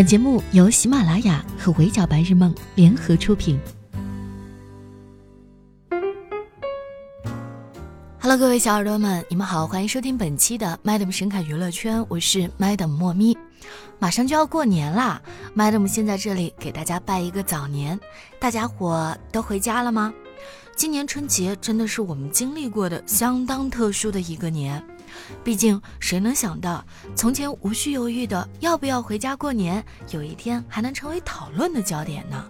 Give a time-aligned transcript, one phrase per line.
[0.00, 3.60] 本节目由喜马拉雅和围剿白日梦联合出品。
[8.18, 13.36] Hello，各位小耳朵们，你们好，欢迎收听本期的 Madam 神侃娱乐圈，我是 Madam 莫咪。
[13.98, 15.20] 马上就要过年啦
[15.54, 18.00] ，Madam 先在这里给大家拜一个早年，
[18.38, 20.14] 大家伙都回家了吗？
[20.74, 24.82] 今年春节真的是我们经历过的相当特殊的一个年。
[25.42, 26.84] 毕竟，谁能想到，
[27.14, 32.44] 从前无需犹豫的要不要回家过年，有一天还能成为讨论的焦点呢？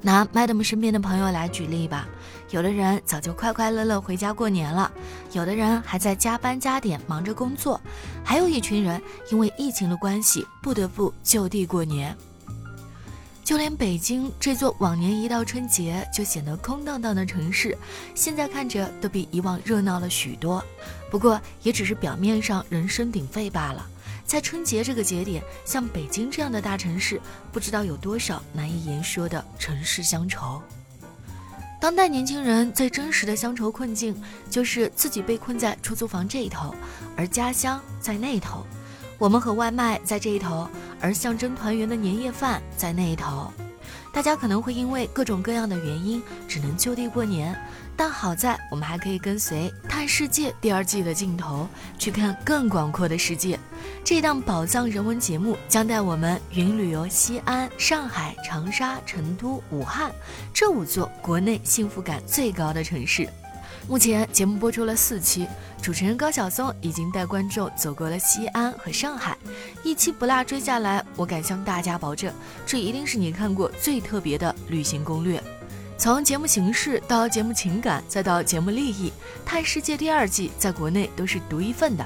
[0.00, 2.06] 拿 Madam 身边的朋友来举例吧，
[2.50, 4.92] 有的人早就快快乐乐回家过年了，
[5.32, 7.80] 有的人还在加班加点忙着工作，
[8.22, 9.00] 还有一群人
[9.30, 12.14] 因为疫情的关系不得不就地过年。
[13.44, 17.76] 就连北京这座往年一到春节就显得空荡荡的城市，
[18.14, 20.64] 现在看着都比以往热闹了许多。
[21.10, 23.86] 不过也只是表面上人声鼎沸罢了。
[24.24, 27.20] 在春节这个节点，像北京这样的大城市，
[27.52, 30.62] 不知道有多少难以言说的城市乡愁。
[31.78, 34.16] 当代年轻人最真实的乡愁困境，
[34.48, 36.74] 就是自己被困在出租房这一头，
[37.14, 38.66] 而家乡在那头。
[39.18, 40.66] 我们和外卖在这一头。
[41.04, 43.52] 而象征团圆的年夜饭在那一头，
[44.10, 47.54] 大家可能会因为各种各样的原因只能就地过年，
[47.94, 53.60] 但好在我们还可以跟随《探世界》第二季的镜头去看更广阔的世界。
[54.02, 60.10] 这档宝藏人文节目将带我们云旅游西安、上海、长沙、成都、武汉
[60.54, 63.28] 这五座国内幸福感最高的城市。
[63.86, 65.46] 目前节目播出了四期，
[65.82, 69.36] 主持人高晓松已经带观众走过了西安和上海，
[69.82, 72.32] 一期不落追下来，我敢向大家保证，
[72.66, 75.40] 这一定是你看过最特别的旅行攻略。
[75.98, 79.10] 从节目形式到节目情感，再到节目利益，
[79.44, 82.04] 《探世界》第二季在国内都是独一份的。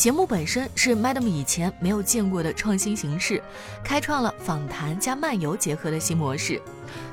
[0.00, 3.42] 节目本身是 Madam 以前没有见过的创新形式，
[3.84, 6.58] 开创了访谈加漫游结合的新模式。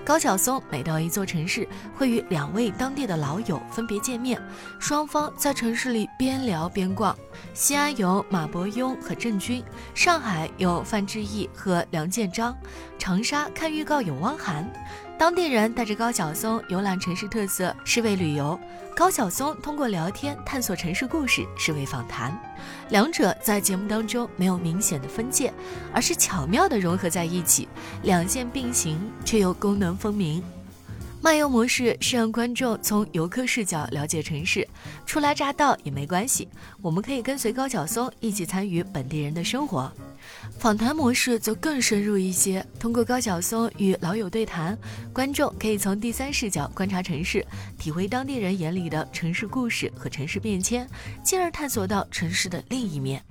[0.05, 4.41] 高晓松每到一座城市，会与两位当地的老友分别见面，
[4.79, 7.13] 双方在城市里边聊边逛。
[7.53, 12.57] 西安有马伯庸和郑钧，上海有范志毅和梁建章，
[12.97, 14.65] 长沙看预告有汪涵。
[15.17, 18.55] 当地人带着高晓松游览城市特色，是为旅游；
[18.95, 22.39] 高晓松通过聊天探索城市故事，是为访谈。
[22.89, 25.51] 两者在节目当中没有明显的分界，
[25.91, 27.67] 而是巧妙地融合在一起，
[28.03, 30.43] 两线并行却又功能分明。
[31.19, 34.67] 漫游模式是让观众从游客视角了解城市，
[35.07, 36.47] 初来乍到也没关系，
[36.79, 39.91] 我们可以跟随高晓松一起参与本地人的生活。
[40.57, 44.77] 访谈模式则更深入一些，通过高晓松与老友对谈，
[45.13, 47.45] 观众可以从第三视角观察城市，
[47.77, 50.87] 体会当地人眼里的城市故事和城市变迁，
[51.23, 53.23] 进而探索到城市的另一面。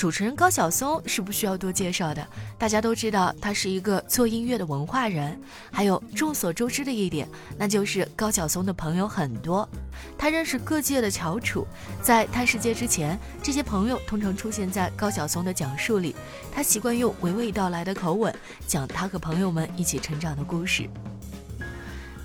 [0.00, 5.38] 主持人高晓松是不需要多介绍的，大家都知道他是一个做音乐的文化人。
[5.70, 7.28] 还有众所周知的一点，
[7.58, 9.68] 那就是高晓松的朋友很多，
[10.16, 11.66] 他认识各界的翘楚。
[12.00, 16.16] 在探世界之前，这些朋友通常出现在高晓松的讲述里，
[16.50, 18.34] 他习惯用娓娓道来的口吻
[18.66, 20.88] 讲他和朋友们一起成长的故事。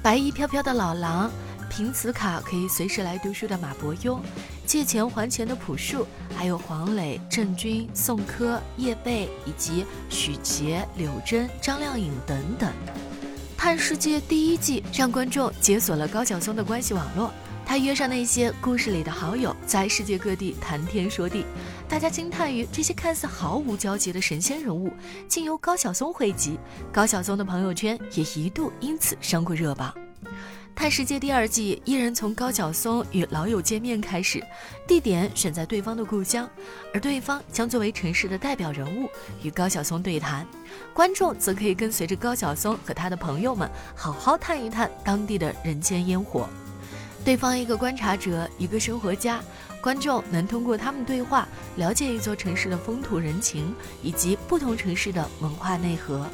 [0.02, 1.30] 白衣飘飘的老狼。
[1.68, 4.20] 凭此卡可以随时来读书的马伯庸，
[4.76, 6.06] 借钱还钱的朴树，
[6.36, 12.70] 还有黄磊、郑钧、宋柯、叶蓓以及许杰、柳真、张靓颖等等。
[13.56, 17.32] 探世界第一季让观众解锁了高晓松的关系网络，
[17.66, 21.46] 他约上那些故事里的好友，在世界各地谈天说地，
[21.88, 24.92] 大家惊叹于这些看似毫无交集的神仙人物，
[25.26, 26.60] 竟由高晓松汇集。
[26.92, 29.96] 高晓松的朋友圈也一度因此上过热榜。
[30.76, 34.44] 《探世界》第二季依然从高晓松与老友见面开始，
[34.86, 36.48] 地点选在对方的故乡，
[36.94, 39.10] 而对方将作为城市的代表人物
[39.42, 40.46] 与高晓松对谈，
[40.94, 46.48] 观众则可以跟随着高晓松和他的朋友们好好探一探当地的人间烟火。
[47.24, 49.42] 对方一个观察者，一个生活家，
[49.82, 51.48] 观众能通过他们对话
[51.78, 56.28] 了解一座城市的风土人情以及不同城市的文化内核。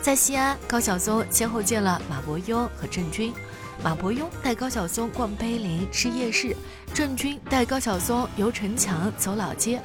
[0.00, 3.34] 在西安，高晓松先后见了马伯庸和郑钧。
[3.82, 6.54] 马伯庸带高晓松逛碑林、吃夜市，
[6.92, 9.80] 郑钧带高晓松游城墙、走老街。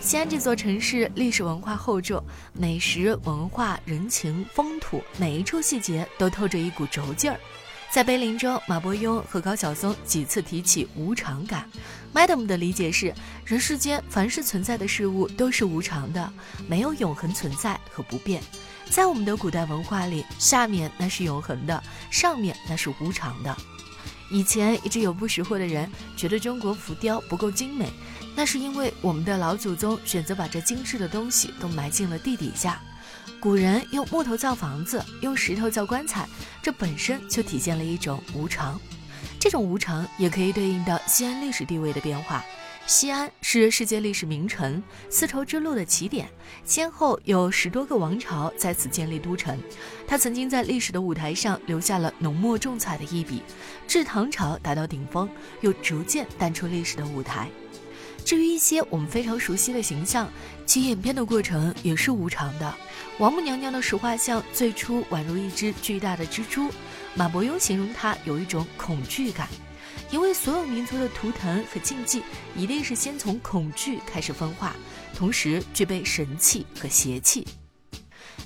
[0.00, 2.20] 西安这座城市历史文化厚重，
[2.52, 7.38] 美食、文化、人情、风土，每一处细节都透着一股轴劲儿。
[7.88, 11.70] 在碑林中，马伯庸和高晓松几次提起无常感。
[12.12, 13.14] Madam 的理解是：
[13.44, 16.32] 人世间凡是存在的事物都是无常的，
[16.66, 18.42] 没有永恒存在和不变。
[18.88, 23.54] 在我们的古代文化里，下面那是永恒的，上面那是无常的。
[24.30, 27.90] 以前一直有不识货的人觉得中国浮雕不够精美，
[28.34, 32.80] 那是因为我们的老祖宗选择把这精致的东西都埋进了地底下。
[33.38, 36.26] 古人用木头造房子，用石头造棺材，
[36.62, 38.80] 这本身就体现了一种无常。
[39.38, 42.44] 这种无常也可以对应到西安历史地位的变化。
[42.86, 44.80] 西安是世界历史名城，
[45.10, 46.28] 丝绸之路的起点，
[46.64, 49.58] 先后有十多个王朝在此建立都城。
[50.06, 53.42] 它曾经在历史的舞台上留下了浓墨重彩的一笔，
[53.88, 55.28] 至唐朝达到顶峰，
[55.62, 57.48] 又逐渐淡出历史的舞台。
[58.24, 60.30] 至于一些我们非常熟悉的形象，
[60.64, 62.72] 其演变的过程也是无常的。
[63.18, 66.70] 王母娘娘的石画像最初宛如一只巨大的蜘蛛，
[67.14, 69.48] 马伯庸形容它有一种恐惧感，
[70.10, 72.22] 因为所有民族的图腾和禁忌
[72.56, 74.74] 一定是先从恐惧开始分化，
[75.14, 77.46] 同时具备神气和邪气。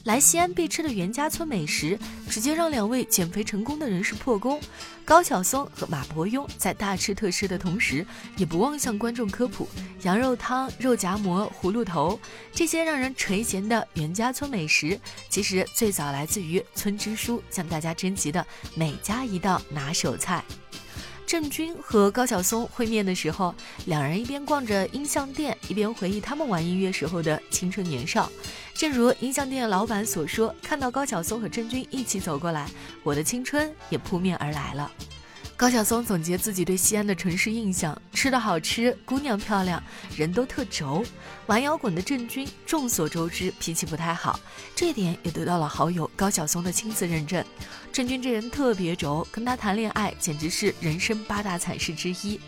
[0.04, 1.98] 来西安必吃的袁家村美食，
[2.30, 4.58] 直接让两位减肥成功的人士破功。
[5.04, 8.06] 高晓松和马伯庸在大吃特吃的同时，
[8.38, 9.68] 也不忘向观众科普
[10.02, 12.18] 羊肉汤、肉夹馍、葫芦头
[12.54, 14.98] 这些让人垂涎的袁家村美食，
[15.28, 20.42] 其实最早来自于村支书向大家征集的每家一道拿手菜。
[21.30, 23.54] 郑钧和高晓松会面的时候，
[23.86, 28.28] 两人一边逛着音像店，一边回忆他们玩音乐时候的青春年少。
[28.74, 32.68] 正如音像店老板所说：“看到高晓松和郑钧一起走过来，
[33.04, 34.90] 我的青春也扑面而来了。”
[35.60, 39.82] 高晓松总结自己对西安的城市印象：吃的好吃，姑娘漂亮，
[40.16, 41.04] 人都特轴。
[41.48, 44.40] 玩摇滚的郑钧众所周知脾气不太好，
[44.74, 47.44] 这点也得到了好友高晓松的亲自认证。
[47.92, 52.40] 郑钧这人特别轴，跟他谈恋爱简直是人生八大惨事之一。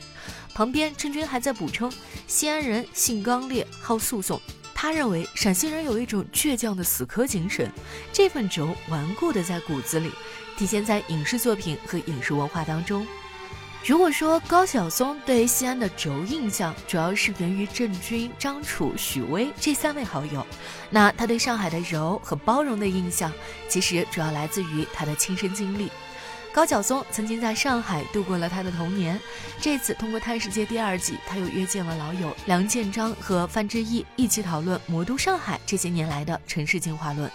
[0.55, 1.93] 旁边郑钧还在补充：
[2.27, 4.41] 西安人性刚烈，好诉讼。
[4.75, 7.71] 他认为陕西人有一种倔强的死磕精神，
[8.11, 10.11] 这份轴顽固的在骨子里，
[10.63, 13.05] 体现在影视作品和影视文化当中。
[13.85, 20.47] 如果说高晓松对西安的轴印象主要是源于郑钧、张楚、许巍这三位好友，
[20.89, 23.33] 那他对上海的柔和包容的印象，
[23.69, 25.91] 其实主要来自于他的亲身经历。
[26.53, 29.19] 高晓松曾经在上海度过了他的童年。
[29.61, 37.29] 这次通过《探世界》第二季，他又约见了老友梁建章和范志毅，一起讨论魔都上海这些年来的城市进化论。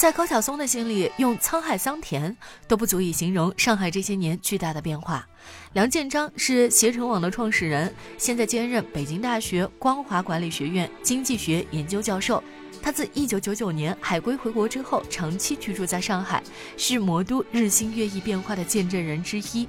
[0.00, 2.34] 在高晓松的心里，用沧海桑田
[2.66, 5.28] 都不足以形容上海这些年巨大的变化。
[5.74, 12.42] 梁建章是携程网的创始人，现在兼任北京大学光华管理学院经济学研究教授。
[12.80, 16.42] 他自1999年海归回国之后，长期居住在上海，
[16.78, 19.68] 是魔都日新月异变化的见证人之一。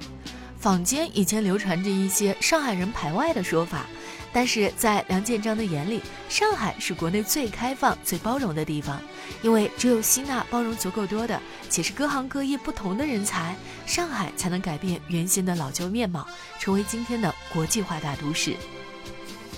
[0.58, 3.84] 坊间以前流传着一些上海人排外的说法，
[4.32, 9.00] 但是在梁建章的眼里，上海是国内最开放、最包容的地方。
[9.42, 13.54] 因为只有吸纳包容足够多的，且是各行各业不同的人才，
[13.86, 16.26] 上海才能改变原先的老旧面貌，
[16.58, 18.56] 成为今天的国际化大都市。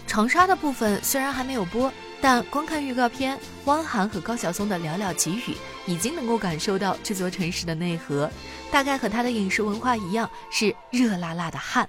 [0.06, 1.93] 长沙的部分虽然还没有播。
[2.21, 5.55] 但光看预告片，汪涵和高晓松的寥寥几语，
[5.85, 8.31] 已经能够感受到这座城市的内核，
[8.71, 11.87] 大概和他的饮食文化一样，是热辣辣的汗。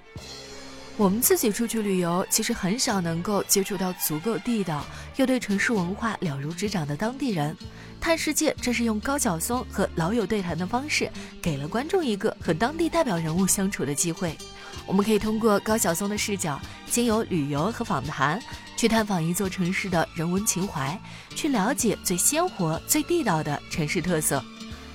[0.98, 4.82] 我们自己出去旅游，其实很少能够接触到足够地道
[5.16, 7.54] 又对城市文化了如指掌的当地人。
[8.00, 11.10] 探世界正是用高晓松和老友对谈的方式，
[11.42, 14.38] 给了观众一个和当地代表人物相处的机会。
[14.86, 16.58] 我们可以通过高晓松的视角，
[16.90, 18.40] 经由旅游和访谈。
[18.74, 20.98] 去探访一座城市的人文情怀，
[21.34, 24.42] 去了解最鲜活、最地道的城市特色。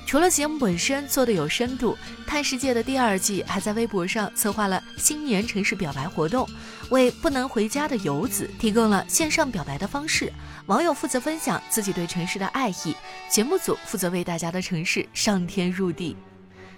[0.06, 6.46] 除了节目本身做的有深度，《探世界》的第二季还在微博上策划了新年城市表白活动，
[6.90, 10.32] 为不能回家的游子提供了线上表白的方式。
[10.66, 12.94] 网友负责分享自己对城市的爱意，
[13.30, 16.16] 节目组负责为大家的城市上天入地。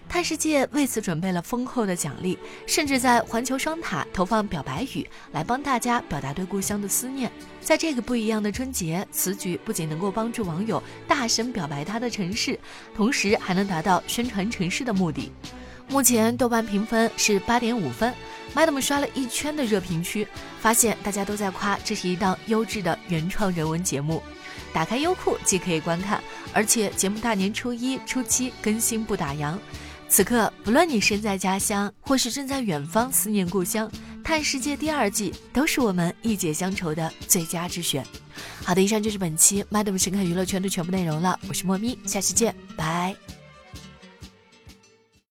[0.07, 7.31] 探世界为此准备了丰厚的奖励，甚至在环球双塔投放表白语，来帮大家表达对故乡的思念。
[7.62, 12.60] 在这个不一样的春节，此举不仅能够帮助网友大声表白他的城市，
[12.95, 15.31] 同时还能达到宣传城市的目的。
[15.89, 18.13] 目前豆瓣评分是八点五分
[18.55, 20.27] ，Madam 刷了一圈的热评区，
[20.60, 24.22] 发现大家都在夸这是一档优质的原创人文节目。
[24.72, 29.57] 打开优酷即可以观看，而且节目大年初一、初七更新不打烊。
[30.13, 33.89] 此刻，不论你身在家乡，或是正在远方思念故乡，
[34.24, 38.05] 《探世界》第二季都是我们一解乡愁的最佳之选。
[38.63, 41.39] 好的，以上就是本期 Madam 神看娱乐圈的全部内容了。
[41.50, 43.15] 我是莫咪，下期见，拜。